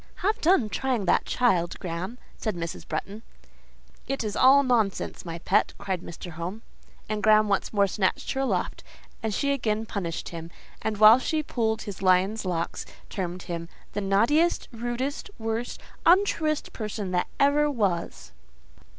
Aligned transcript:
"Have 0.25 0.41
done 0.41 0.67
trying 0.67 1.05
that 1.05 1.25
child, 1.25 1.77
Graham," 1.79 2.17
said 2.35 2.55
Mrs. 2.55 2.87
Bretton. 2.87 3.21
"It 4.07 4.23
is 4.23 4.35
all 4.35 4.63
nonsense, 4.63 5.25
my 5.25 5.37
pet," 5.37 5.73
cried 5.77 6.01
Mr. 6.01 6.31
Home. 6.31 6.63
And 7.07 7.21
Graham 7.21 7.49
once 7.49 7.71
more 7.71 7.85
snatched 7.85 8.31
her 8.31 8.41
aloft, 8.41 8.83
and 9.21 9.31
she 9.31 9.53
again 9.53 9.85
punished 9.85 10.29
him; 10.29 10.49
and 10.81 10.97
while 10.97 11.19
she 11.19 11.43
pulled 11.43 11.83
his 11.83 12.01
lion's 12.01 12.45
locks, 12.45 12.83
termed 13.11 13.43
him—"The 13.43 14.01
naughtiest, 14.01 14.67
rudest, 14.71 15.29
worst, 15.37 15.79
untruest 16.03 16.73
person 16.73 17.11
that 17.11 17.27
ever 17.39 17.69
was." 17.69 18.31